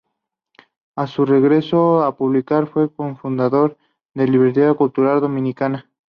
A 0.95 1.05
su 1.05 1.25
regreso 1.27 2.01
a 2.01 2.07
República 2.07 2.65
fue 2.65 2.91
co-fundador 2.91 3.77
de 4.15 4.25
la 4.25 4.31
Librería 4.31 4.73
Cultural 4.73 5.21
Dominicana. 5.21 5.91